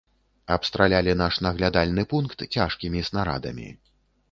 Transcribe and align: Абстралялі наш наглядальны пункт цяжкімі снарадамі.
Абстралялі 0.53 1.13
наш 1.21 1.35
наглядальны 1.47 2.07
пункт 2.15 2.43
цяжкімі 2.55 3.07
снарадамі. 3.13 3.71